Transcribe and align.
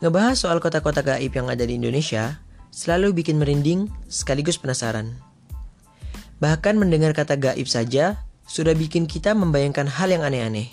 Ngebahas 0.00 0.40
soal 0.40 0.64
kota-kota 0.64 1.04
gaib 1.04 1.36
yang 1.36 1.52
ada 1.52 1.60
di 1.60 1.76
Indonesia 1.76 2.40
selalu 2.72 3.20
bikin 3.20 3.36
merinding 3.36 3.92
sekaligus 4.08 4.56
penasaran. 4.56 5.12
Bahkan 6.40 6.80
mendengar 6.80 7.12
kata 7.12 7.36
gaib 7.36 7.68
saja 7.68 8.24
sudah 8.48 8.72
bikin 8.72 9.04
kita 9.04 9.36
membayangkan 9.36 9.84
hal 9.84 10.08
yang 10.08 10.24
aneh-aneh. 10.24 10.72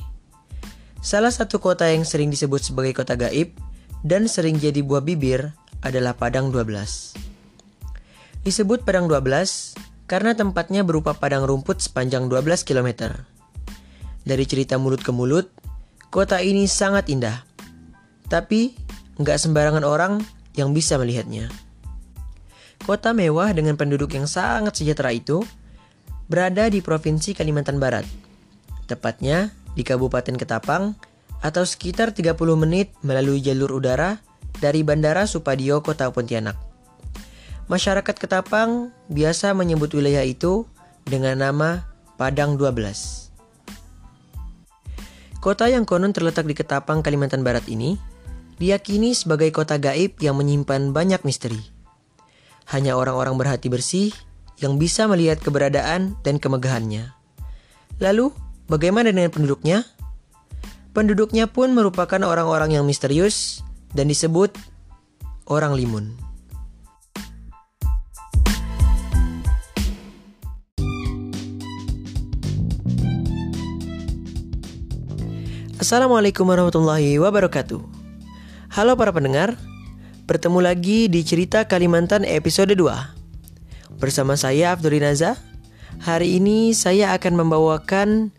Salah 1.03 1.29
satu 1.29 1.59
kota 1.59 1.91
yang 1.91 2.07
sering 2.07 2.31
disebut 2.31 2.71
sebagai 2.71 2.95
kota 2.95 3.20
gaib 3.20 3.52
dan 4.07 4.31
sering 4.31 4.63
jadi 4.63 4.79
buah 4.79 5.03
bibir 5.03 5.52
adalah 5.84 6.16
Padang 6.16 6.48
12. 6.48 7.20
Disebut 8.48 8.88
Padang 8.88 9.12
12 9.12 9.75
karena 10.07 10.39
tempatnya 10.39 10.88
berupa 10.88 11.12
padang 11.12 11.44
rumput 11.44 11.84
sepanjang 11.84 12.31
12 12.31 12.63
km. 12.63 13.12
Dari 14.23 14.45
cerita 14.48 14.80
mulut 14.80 15.03
ke 15.03 15.12
mulut, 15.12 15.52
kota 16.07 16.39
ini 16.39 16.63
sangat 16.63 17.12
indah. 17.12 17.44
Tapi, 18.31 18.87
nggak 19.17 19.38
sembarangan 19.38 19.85
orang 19.85 20.21
yang 20.57 20.73
bisa 20.73 20.98
melihatnya. 20.98 21.49
Kota 22.81 23.13
mewah 23.13 23.53
dengan 23.53 23.73
penduduk 23.73 24.13
yang 24.13 24.30
sangat 24.30 24.77
sejahtera 24.77 25.09
itu 25.13 25.41
berada 26.30 26.70
di 26.70 26.80
Provinsi 26.81 27.34
Kalimantan 27.34 27.81
Barat. 27.81 28.05
Tepatnya 28.85 29.52
di 29.73 29.81
Kabupaten 29.81 30.38
Ketapang 30.38 30.93
atau 31.41 31.63
sekitar 31.66 32.13
30 32.13 32.34
menit 32.57 32.93
melalui 33.02 33.41
jalur 33.41 33.77
udara 33.77 34.21
dari 34.57 34.81
Bandara 34.81 35.26
Supadio 35.29 35.81
Kota 35.85 36.09
Pontianak. 36.09 36.57
Masyarakat 37.68 38.15
Ketapang 38.15 38.95
biasa 39.12 39.52
menyebut 39.52 39.91
wilayah 39.91 40.23
itu 40.23 40.63
dengan 41.04 41.35
nama 41.38 41.84
Padang 42.15 42.55
12. 42.55 43.27
Kota 45.38 45.70
yang 45.70 45.85
konon 45.85 46.12
terletak 46.12 46.49
di 46.49 46.57
Ketapang, 46.57 47.05
Kalimantan 47.05 47.45
Barat 47.45 47.68
ini 47.70 47.99
diyakini 48.58 49.13
sebagai 49.13 49.54
kota 49.54 49.77
gaib 49.77 50.18
yang 50.22 50.38
menyimpan 50.38 50.94
banyak 50.94 51.22
misteri. 51.22 51.62
Hanya 52.68 52.98
orang-orang 52.98 53.38
berhati 53.38 53.70
bersih 53.72 54.12
yang 54.58 54.82
bisa 54.82 55.05
melihat 55.05 55.40
keberadaan 55.40 56.18
dan 56.26 56.41
kemegahannya. 56.41 57.13
Lalu, 58.02 58.34
bagaimana 58.66 59.13
dengan 59.13 59.30
penduduknya? 59.30 59.85
Penduduknya 60.91 61.46
pun 61.46 61.78
merupakan 61.78 62.18
orang-orang 62.26 62.74
yang 62.74 62.84
misterius 62.84 63.62
dan 63.94 64.09
disebut 64.09 64.52
orang 65.46 65.78
limun. 65.78 66.18
Assalamualaikum 75.78 76.50
warahmatullahi 76.50 77.22
wabarakatuh. 77.22 77.97
Halo 78.78 78.94
para 78.94 79.09
pendengar, 79.09 79.57
bertemu 80.29 80.61
lagi 80.61 81.09
di 81.09 81.25
Cerita 81.25 81.66
Kalimantan 81.66 82.22
episode 82.22 82.78
2. 82.78 83.97
Bersama 83.97 84.38
saya 84.38 84.78
Abdul. 84.78 85.01
Hari 86.06 86.38
ini 86.38 86.78
saya 86.78 87.09
akan 87.17 87.41
membawakan 87.41 88.29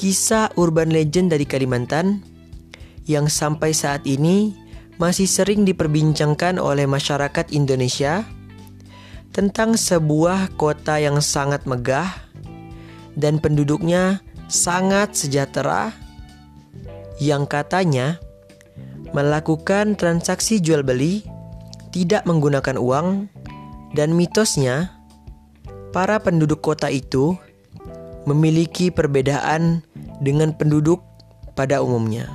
kisah 0.00 0.48
urban 0.56 0.88
legend 0.88 1.36
dari 1.36 1.44
Kalimantan 1.44 2.24
yang 3.04 3.28
sampai 3.28 3.76
saat 3.76 4.00
ini 4.08 4.56
masih 4.96 5.28
sering 5.28 5.68
diperbincangkan 5.68 6.56
oleh 6.56 6.88
masyarakat 6.88 7.52
Indonesia 7.52 8.24
tentang 9.36 9.76
sebuah 9.76 10.56
kota 10.56 11.04
yang 11.04 11.20
sangat 11.20 11.68
megah 11.68 12.08
dan 13.12 13.36
penduduknya 13.36 14.24
sangat 14.48 15.12
sejahtera 15.12 15.92
yang 17.20 17.44
katanya 17.44 18.16
melakukan 19.10 19.98
transaksi 19.98 20.62
jual 20.62 20.86
beli 20.86 21.26
tidak 21.90 22.22
menggunakan 22.26 22.78
uang 22.78 23.26
dan 23.98 24.14
mitosnya 24.14 24.94
para 25.90 26.22
penduduk 26.22 26.62
kota 26.62 26.86
itu 26.86 27.34
memiliki 28.22 28.94
perbedaan 28.94 29.82
dengan 30.22 30.54
penduduk 30.54 31.02
pada 31.58 31.82
umumnya. 31.82 32.30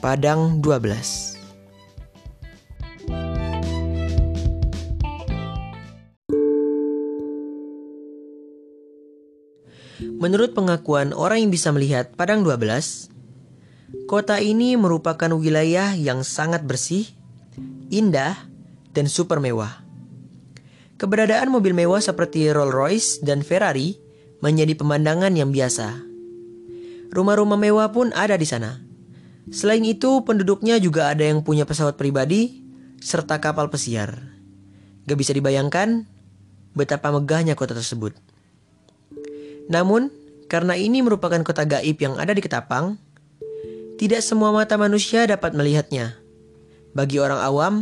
Padang 0.00 0.58
12 0.64 1.32
Menurut 10.22 10.54
pengakuan 10.54 11.10
orang 11.14 11.46
yang 11.46 11.50
bisa 11.50 11.70
melihat 11.74 12.14
Padang 12.14 12.46
12, 12.46 13.11
Kota 14.08 14.40
ini 14.40 14.72
merupakan 14.80 15.28
wilayah 15.36 15.92
yang 15.92 16.24
sangat 16.24 16.64
bersih, 16.64 17.04
indah, 17.92 18.36
dan 18.96 19.04
super 19.04 19.36
mewah. 19.36 19.84
Keberadaan 20.96 21.52
mobil 21.52 21.76
mewah 21.76 22.00
seperti 22.00 22.48
Rolls-Royce 22.48 23.20
dan 23.20 23.44
Ferrari 23.44 24.00
menjadi 24.40 24.72
pemandangan 24.72 25.36
yang 25.36 25.52
biasa. 25.52 26.08
Rumah-rumah 27.12 27.60
mewah 27.60 27.92
pun 27.92 28.08
ada 28.16 28.40
di 28.40 28.48
sana. 28.48 28.80
Selain 29.52 29.84
itu, 29.84 30.24
penduduknya 30.24 30.80
juga 30.80 31.12
ada 31.12 31.28
yang 31.28 31.44
punya 31.44 31.68
pesawat 31.68 32.00
pribadi 32.00 32.64
serta 32.96 33.44
kapal 33.44 33.68
pesiar. 33.68 34.16
Gak 35.04 35.18
bisa 35.20 35.36
dibayangkan 35.36 36.08
betapa 36.72 37.12
megahnya 37.12 37.52
kota 37.52 37.76
tersebut. 37.76 38.16
Namun, 39.68 40.08
karena 40.48 40.80
ini 40.80 41.04
merupakan 41.04 41.40
kota 41.44 41.68
gaib 41.68 42.00
yang 42.00 42.16
ada 42.16 42.32
di 42.32 42.40
Ketapang, 42.40 42.96
tidak 44.02 44.18
semua 44.18 44.50
mata 44.50 44.74
manusia 44.74 45.22
dapat 45.30 45.54
melihatnya. 45.54 46.18
Bagi 46.90 47.22
orang 47.22 47.38
awam, 47.38 47.74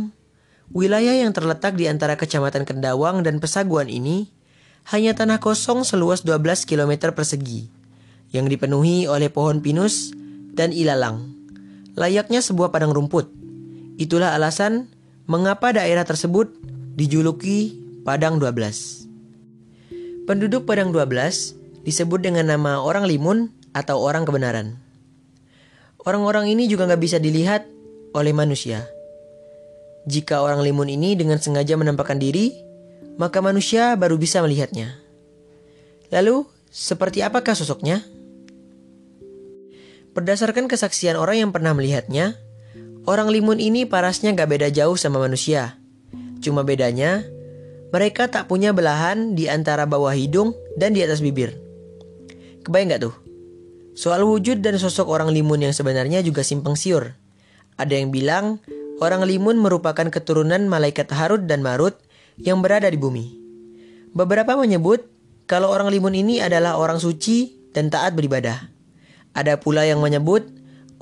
wilayah 0.69 1.17
yang 1.17 1.33
terletak 1.33 1.73
di 1.73 1.89
antara 1.89 2.13
Kecamatan 2.13 2.61
Kendawang 2.61 3.25
dan 3.25 3.41
Pesaguan 3.41 3.89
ini 3.89 4.29
hanya 4.93 5.17
tanah 5.17 5.41
kosong 5.41 5.81
seluas 5.81 6.21
12 6.21 6.69
km 6.69 7.09
persegi 7.09 7.73
yang 8.29 8.45
dipenuhi 8.45 9.09
oleh 9.09 9.33
pohon 9.33 9.65
pinus 9.65 10.13
dan 10.53 10.69
ilalang. 10.69 11.33
Layaknya 11.97 12.45
sebuah 12.45 12.69
padang 12.69 12.93
rumput. 12.93 13.25
Itulah 13.97 14.37
alasan 14.37 14.93
mengapa 15.25 15.73
daerah 15.73 16.05
tersebut 16.05 16.53
dijuluki 17.01 17.81
Padang 18.05 18.37
12. 18.37 20.29
Penduduk 20.29 20.69
Padang 20.69 20.93
12 20.93 21.81
disebut 21.81 22.21
dengan 22.21 22.53
nama 22.53 22.77
orang 22.77 23.09
limun 23.09 23.49
atau 23.73 23.97
orang 23.97 24.21
kebenaran. 24.29 24.90
Orang-orang 26.01 26.49
ini 26.49 26.65
juga 26.65 26.89
nggak 26.89 27.01
bisa 27.01 27.17
dilihat 27.21 27.69
oleh 28.17 28.33
manusia. 28.33 28.89
Jika 30.09 30.41
orang 30.41 30.65
limun 30.65 30.89
ini 30.89 31.13
dengan 31.13 31.37
sengaja 31.37 31.77
menampakkan 31.77 32.17
diri, 32.17 32.57
maka 33.21 33.37
manusia 33.37 33.93
baru 33.93 34.17
bisa 34.17 34.41
melihatnya. 34.41 34.97
Lalu, 36.09 36.49
seperti 36.73 37.21
apakah 37.21 37.53
sosoknya? 37.53 38.01
Berdasarkan 40.17 40.65
kesaksian 40.65 41.15
orang 41.15 41.45
yang 41.45 41.51
pernah 41.53 41.77
melihatnya, 41.77 42.33
orang 43.05 43.29
limun 43.29 43.61
ini 43.61 43.85
parasnya 43.85 44.33
gak 44.33 44.49
beda 44.49 44.67
jauh 44.73 44.97
sama 44.97 45.21
manusia. 45.21 45.77
Cuma 46.41 46.65
bedanya, 46.65 47.21
mereka 47.93 48.25
tak 48.25 48.49
punya 48.49 48.73
belahan 48.73 49.37
di 49.37 49.45
antara 49.45 49.85
bawah 49.85 50.17
hidung 50.17 50.57
dan 50.73 50.97
di 50.97 51.05
atas 51.05 51.21
bibir. 51.21 51.53
Kebayang 52.65 52.97
gak 52.97 53.01
tuh? 53.05 53.13
Soal 53.91 54.23
wujud 54.23 54.63
dan 54.63 54.79
sosok 54.79 55.11
orang 55.11 55.35
limun 55.35 55.67
yang 55.67 55.75
sebenarnya 55.75 56.23
juga 56.23 56.47
simpang 56.47 56.79
siur. 56.79 57.11
Ada 57.75 57.99
yang 57.99 58.09
bilang 58.09 58.63
orang 59.03 59.27
limun 59.27 59.59
merupakan 59.59 60.07
keturunan 60.07 60.63
malaikat 60.71 61.11
Harut 61.11 61.43
dan 61.43 61.59
Marut 61.59 61.99
yang 62.39 62.63
berada 62.63 62.87
di 62.87 62.95
bumi. 62.95 63.35
Beberapa 64.15 64.55
menyebut 64.55 65.03
kalau 65.47 65.67
orang 65.67 65.91
limun 65.91 66.15
ini 66.15 66.39
adalah 66.39 66.79
orang 66.79 67.03
suci 67.03 67.71
dan 67.75 67.91
taat 67.91 68.15
beribadah. 68.15 68.71
Ada 69.35 69.59
pula 69.59 69.83
yang 69.83 69.99
menyebut 69.99 70.47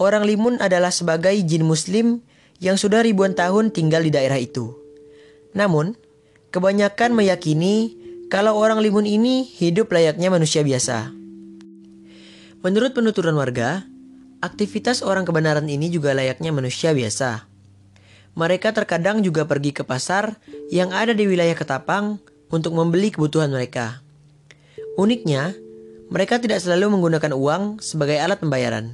orang 0.02 0.26
limun 0.26 0.58
adalah 0.58 0.90
sebagai 0.90 1.34
jin 1.46 1.66
muslim 1.66 2.26
yang 2.58 2.78
sudah 2.78 3.06
ribuan 3.06 3.38
tahun 3.38 3.70
tinggal 3.70 4.02
di 4.02 4.10
daerah 4.14 4.38
itu. 4.42 4.74
Namun, 5.54 5.98
kebanyakan 6.50 7.14
meyakini 7.14 7.98
kalau 8.30 8.58
orang 8.58 8.82
limun 8.82 9.10
ini 9.10 9.46
hidup 9.46 9.90
layaknya 9.90 10.30
manusia 10.30 10.62
biasa. 10.62 11.19
Menurut 12.60 12.92
penuturan 12.92 13.40
warga, 13.40 13.88
aktivitas 14.44 15.00
orang 15.00 15.24
kebenaran 15.24 15.64
ini 15.72 15.88
juga 15.88 16.12
layaknya 16.12 16.52
manusia 16.52 16.92
biasa. 16.92 17.48
Mereka 18.36 18.76
terkadang 18.76 19.24
juga 19.24 19.48
pergi 19.48 19.72
ke 19.72 19.88
pasar 19.88 20.36
yang 20.68 20.92
ada 20.92 21.16
di 21.16 21.24
wilayah 21.24 21.56
Ketapang 21.56 22.20
untuk 22.52 22.76
membeli 22.76 23.16
kebutuhan 23.16 23.48
mereka. 23.48 24.04
Uniknya, 25.00 25.56
mereka 26.12 26.44
tidak 26.44 26.60
selalu 26.60 27.00
menggunakan 27.00 27.32
uang 27.32 27.80
sebagai 27.80 28.20
alat 28.20 28.44
pembayaran. 28.44 28.92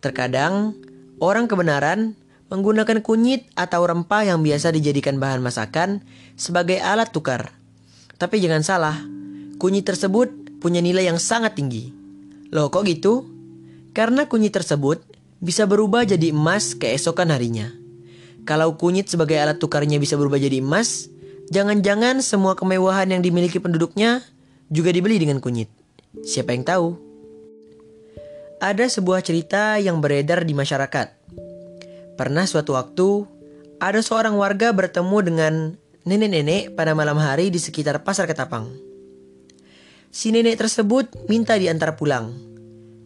Terkadang, 0.00 0.72
orang 1.20 1.52
kebenaran 1.52 2.16
menggunakan 2.48 3.04
kunyit 3.04 3.44
atau 3.60 3.84
rempah 3.84 4.24
yang 4.24 4.40
biasa 4.40 4.72
dijadikan 4.72 5.20
bahan 5.20 5.44
masakan 5.44 6.00
sebagai 6.40 6.80
alat 6.80 7.12
tukar. 7.12 7.52
Tapi 8.16 8.40
jangan 8.40 8.64
salah, 8.64 8.96
kunyit 9.60 9.84
tersebut 9.84 10.32
punya 10.64 10.80
nilai 10.80 11.12
yang 11.12 11.20
sangat 11.20 11.60
tinggi. 11.60 11.99
Loh 12.50 12.66
kok 12.70 12.86
gitu? 12.86 13.26
Karena 13.94 14.26
kunyit 14.26 14.54
tersebut 14.54 15.02
bisa 15.38 15.64
berubah 15.64 16.02
jadi 16.06 16.34
emas 16.34 16.74
keesokan 16.74 17.30
harinya. 17.30 17.70
Kalau 18.42 18.74
kunyit 18.74 19.06
sebagai 19.06 19.38
alat 19.38 19.62
tukarnya 19.62 20.02
bisa 20.02 20.18
berubah 20.18 20.38
jadi 20.38 20.58
emas, 20.58 21.06
jangan-jangan 21.54 22.18
semua 22.20 22.58
kemewahan 22.58 23.06
yang 23.10 23.22
dimiliki 23.22 23.62
penduduknya 23.62 24.26
juga 24.66 24.90
dibeli 24.90 25.22
dengan 25.22 25.38
kunyit. 25.38 25.70
Siapa 26.26 26.50
yang 26.50 26.66
tahu? 26.66 26.98
Ada 28.60 28.90
sebuah 28.90 29.22
cerita 29.22 29.78
yang 29.78 30.02
beredar 30.02 30.44
di 30.44 30.52
masyarakat. 30.52 31.08
Pernah 32.18 32.44
suatu 32.44 32.76
waktu, 32.76 33.24
ada 33.80 34.04
seorang 34.04 34.36
warga 34.36 34.74
bertemu 34.74 35.18
dengan 35.24 35.54
nenek-nenek 36.04 36.76
pada 36.76 36.92
malam 36.92 37.16
hari 37.16 37.48
di 37.48 37.56
sekitar 37.56 38.04
pasar 38.04 38.28
Ketapang. 38.28 38.89
Si 40.10 40.34
nenek 40.34 40.58
tersebut 40.58 41.06
minta 41.30 41.54
diantar 41.54 41.94
pulang. 41.94 42.34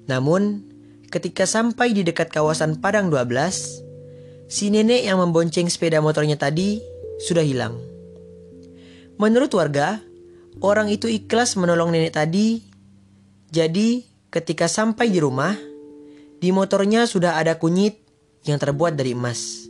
Namun, 0.08 0.64
ketika 1.12 1.44
sampai 1.44 1.92
di 1.92 2.00
dekat 2.00 2.32
kawasan 2.32 2.80
Padang 2.80 3.12
12, 3.12 4.48
si 4.48 4.72
nenek 4.72 5.04
yang 5.04 5.20
membonceng 5.20 5.68
sepeda 5.68 6.00
motornya 6.00 6.40
tadi 6.40 6.80
sudah 7.20 7.44
hilang. 7.44 7.76
Menurut 9.20 9.52
warga, 9.52 10.00
orang 10.64 10.88
itu 10.88 11.04
ikhlas 11.04 11.60
menolong 11.60 11.92
nenek 11.92 12.16
tadi. 12.16 12.64
Jadi, 13.52 14.00
ketika 14.32 14.64
sampai 14.64 15.12
di 15.12 15.20
rumah, 15.20 15.52
di 16.40 16.50
motornya 16.56 17.04
sudah 17.04 17.36
ada 17.36 17.60
kunyit 17.60 18.00
yang 18.48 18.56
terbuat 18.56 18.96
dari 18.96 19.12
emas. 19.12 19.63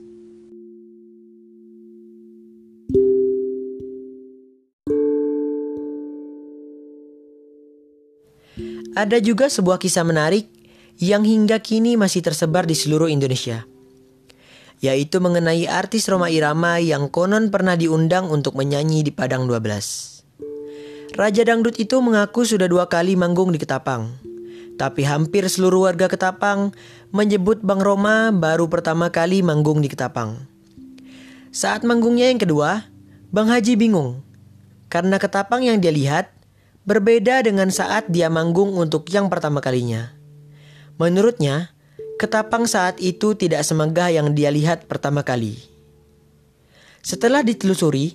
Ada 8.94 9.19
juga 9.19 9.50
sebuah 9.50 9.82
kisah 9.82 10.06
menarik 10.06 10.46
yang 11.02 11.26
hingga 11.26 11.58
kini 11.58 11.99
masih 11.99 12.23
tersebar 12.23 12.62
di 12.64 12.79
seluruh 12.79 13.11
Indonesia 13.11 13.67
yaitu 14.85 15.17
mengenai 15.17 15.64
artis 15.64 16.05
Roma 16.12 16.29
Irama 16.29 16.76
yang 16.76 17.08
konon 17.08 17.49
pernah 17.49 17.73
diundang 17.73 18.29
untuk 18.29 18.52
menyanyi 18.52 19.00
di 19.00 19.08
Padang 19.08 19.49
12. 19.49 21.17
Raja 21.17 21.43
Dangdut 21.46 21.81
itu 21.81 21.96
mengaku 22.05 22.44
sudah 22.44 22.69
dua 22.69 22.85
kali 22.91 23.17
manggung 23.17 23.49
di 23.49 23.56
Ketapang. 23.56 24.12
Tapi 24.76 25.06
hampir 25.08 25.49
seluruh 25.49 25.88
warga 25.88 26.11
Ketapang 26.11 26.75
menyebut 27.14 27.64
Bang 27.64 27.81
Roma 27.81 28.29
baru 28.29 28.69
pertama 28.69 29.08
kali 29.08 29.41
manggung 29.41 29.81
di 29.81 29.88
Ketapang. 29.88 30.44
Saat 31.55 31.87
manggungnya 31.87 32.29
yang 32.29 32.43
kedua, 32.43 32.91
Bang 33.32 33.49
Haji 33.49 33.79
bingung. 33.79 34.26
Karena 34.91 35.23
Ketapang 35.23 35.62
yang 35.64 35.79
dia 35.79 35.94
lihat 35.94 36.34
berbeda 36.85 37.45
dengan 37.45 37.69
saat 37.73 38.09
dia 38.13 38.29
manggung 38.33 38.77
untuk 38.77 39.09
yang 39.13 39.29
pertama 39.33 39.61
kalinya. 39.65 40.13
Menurutnya, 41.01 41.75
Ketapang 42.15 42.71
saat 42.71 43.03
itu 43.03 43.35
tidak 43.35 43.67
semegah 43.67 44.07
yang 44.07 44.39
dia 44.39 44.47
lihat 44.47 44.87
pertama 44.87 45.27
kali. 45.27 45.59
Setelah 47.03 47.43
ditelusuri, 47.43 48.15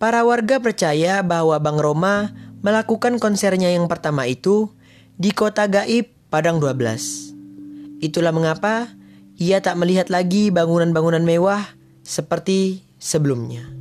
para 0.00 0.24
warga 0.24 0.56
percaya 0.64 1.20
bahwa 1.20 1.60
Bang 1.60 1.76
Roma 1.76 2.32
melakukan 2.64 3.20
konsernya 3.20 3.68
yang 3.68 3.84
pertama 3.84 4.24
itu 4.24 4.72
di 5.20 5.28
kota 5.28 5.68
gaib 5.68 6.08
Padang 6.32 6.56
12. 6.56 8.00
Itulah 8.00 8.32
mengapa 8.32 8.88
ia 9.36 9.60
tak 9.60 9.76
melihat 9.76 10.08
lagi 10.08 10.48
bangunan-bangunan 10.48 11.20
mewah 11.20 11.76
seperti 12.00 12.80
sebelumnya. 12.96 13.79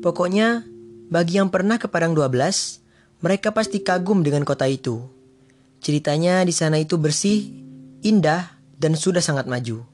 Pokoknya, 0.00 0.64
bagi 1.12 1.36
yang 1.36 1.52
pernah 1.52 1.76
ke 1.76 1.84
Padang 1.84 2.16
12, 2.16 2.80
mereka 3.20 3.52
pasti 3.52 3.84
kagum 3.84 4.24
dengan 4.24 4.48
kota 4.48 4.64
itu. 4.64 5.04
Ceritanya 5.84 6.40
di 6.40 6.56
sana 6.56 6.80
itu 6.80 6.96
bersih, 6.96 7.52
indah, 8.00 8.56
dan 8.80 8.96
sudah 8.96 9.20
sangat 9.20 9.44
maju. 9.44 9.84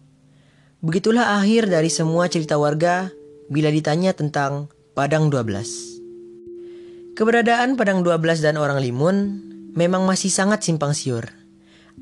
Begitulah 0.79 1.43
akhir 1.43 1.67
dari 1.67 1.91
semua 1.91 2.31
cerita 2.31 2.55
warga 2.55 3.11
bila 3.51 3.67
ditanya 3.75 4.15
tentang 4.15 4.71
Padang 4.95 5.27
12. 5.27 7.19
Keberadaan 7.19 7.75
Padang 7.75 8.07
12 8.07 8.47
dan 8.47 8.55
orang 8.63 8.79
Limun 8.79 9.43
memang 9.75 10.07
masih 10.07 10.31
sangat 10.31 10.63
simpang 10.63 10.95
siur. 10.95 11.27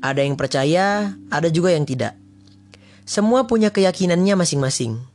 Ada 0.05 0.21
yang 0.21 0.37
percaya, 0.37 1.17
ada 1.33 1.49
juga 1.49 1.73
yang 1.73 1.89
tidak. 1.89 2.13
Semua 3.09 3.49
punya 3.49 3.73
keyakinannya 3.73 4.37
masing-masing. 4.37 5.14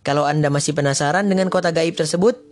Kalau 0.00 0.24
Anda 0.24 0.48
masih 0.48 0.72
penasaran 0.72 1.28
dengan 1.28 1.52
kota 1.52 1.70
gaib 1.74 1.96
tersebut, 1.96 2.50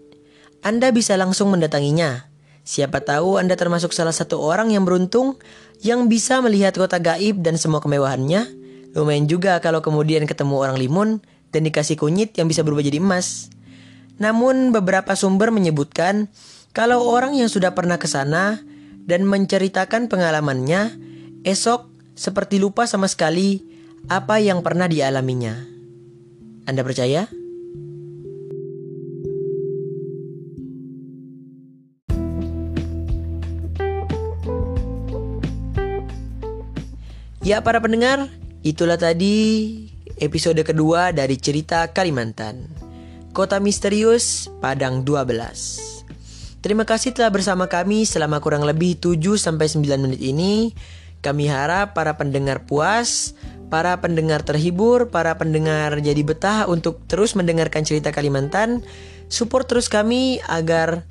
anda 0.59 0.91
bisa 0.91 1.15
langsung 1.15 1.55
mendatanginya. 1.55 2.27
Siapa 2.67 3.01
tahu 3.01 3.41
Anda 3.41 3.55
termasuk 3.55 3.95
salah 3.95 4.13
satu 4.13 4.43
orang 4.43 4.75
yang 4.75 4.85
beruntung 4.85 5.39
yang 5.81 6.11
bisa 6.11 6.43
melihat 6.43 6.75
kota 6.75 6.99
gaib 6.99 7.41
dan 7.41 7.57
semua 7.57 7.79
kemewahannya. 7.81 8.45
Lumayan 8.93 9.31
juga 9.31 9.57
kalau 9.63 9.81
kemudian 9.81 10.27
ketemu 10.27 10.55
orang 10.59 10.77
limun 10.77 11.09
dan 11.55 11.65
dikasih 11.65 11.97
kunyit 11.97 12.35
yang 12.37 12.51
bisa 12.51 12.67
berubah 12.67 12.83
jadi 12.85 12.99
emas. 12.99 13.49
Namun 14.19 14.75
beberapa 14.75 15.15
sumber 15.15 15.55
menyebutkan 15.55 16.27
kalau 16.75 17.07
orang 17.07 17.39
yang 17.39 17.47
sudah 17.49 17.73
pernah 17.73 17.97
ke 17.97 18.11
sana 18.11 18.61
dan 19.09 19.25
menceritakan 19.25 20.11
pengalamannya, 20.11 20.99
esok 21.47 21.89
seperti 22.19 22.59
lupa 22.59 22.85
sama 22.91 23.07
sekali 23.07 23.63
apa 24.11 24.43
yang 24.43 24.61
pernah 24.61 24.91
dialaminya. 24.91 25.78
Anda 26.69 26.85
percaya? 26.85 27.25
Ya 37.41 37.65
para 37.65 37.81
pendengar, 37.81 38.29
itulah 38.61 39.01
tadi 39.01 39.89
episode 40.21 40.61
kedua 40.61 41.17
dari 41.17 41.41
cerita 41.41 41.89
Kalimantan. 41.89 42.69
Kota 43.33 43.57
Misterius 43.65 44.53
Padang 44.61 45.09
12. 45.09 46.05
Terima 46.61 46.85
kasih 46.85 47.17
telah 47.17 47.33
bersama 47.33 47.65
kami 47.65 48.05
selama 48.05 48.45
kurang 48.45 48.69
lebih 48.69 49.01
7 49.01 49.41
sampai 49.41 49.73
9 49.73 50.05
menit 50.05 50.21
ini. 50.21 50.77
Kami 51.19 51.51
harap 51.51 51.99
para 51.99 52.15
pendengar 52.15 52.63
puas, 52.65 53.35
para 53.69 53.99
pendengar 54.01 54.47
terhibur, 54.47 55.13
para 55.13 55.37
pendengar 55.37 55.99
jadi 56.01 56.23
betah 56.25 56.71
untuk 56.71 57.05
terus 57.11 57.37
mendengarkan 57.37 57.85
cerita 57.85 58.15
Kalimantan. 58.15 58.83
Support 59.29 59.69
terus 59.69 59.93
kami 59.93 60.41
agar 60.49 61.05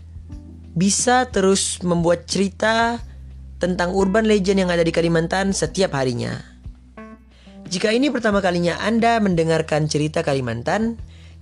bisa 0.77 1.29
terus 1.29 1.81
membuat 1.81 2.25
cerita 2.29 3.01
tentang 3.57 3.93
urban 3.93 4.29
legend 4.29 4.65
yang 4.65 4.71
ada 4.73 4.85
di 4.85 4.93
Kalimantan 4.93 5.53
setiap 5.53 5.97
harinya. 5.97 6.37
Jika 7.67 7.91
ini 7.91 8.07
pertama 8.07 8.39
kalinya 8.39 8.79
Anda 8.79 9.19
mendengarkan 9.19 9.91
cerita 9.91 10.23
Kalimantan, 10.23 10.95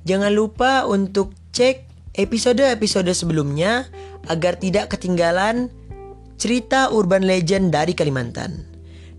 jangan 0.10 0.34
lupa 0.34 0.90
untuk 0.90 1.38
cek 1.54 1.86
episode-episode 2.16 3.12
sebelumnya 3.12 3.86
agar 4.26 4.58
tidak 4.58 4.96
ketinggalan 4.96 5.70
cerita 6.36 6.92
urban 6.92 7.24
legend 7.28 7.72
dari 7.76 7.92
Kalimantan. 7.92 8.64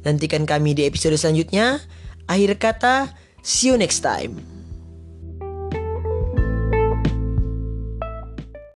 Nantikan 0.07 0.47
kami 0.47 0.73
di 0.73 0.87
episode 0.87 1.19
selanjutnya. 1.19 1.83
Akhir 2.31 2.59
kata, 2.59 3.11
see 3.43 3.75
you 3.75 3.77
next 3.79 4.01
time. 4.03 4.56